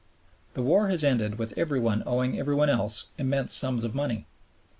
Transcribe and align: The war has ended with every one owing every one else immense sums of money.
The 0.55 0.63
war 0.63 0.89
has 0.89 1.03
ended 1.03 1.37
with 1.37 1.53
every 1.55 1.79
one 1.79 2.01
owing 2.07 2.35
every 2.39 2.55
one 2.55 2.71
else 2.71 3.09
immense 3.19 3.53
sums 3.53 3.83
of 3.83 3.93
money. 3.93 4.25